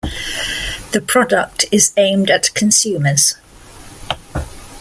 [0.93, 3.35] The product is aimed at consumers.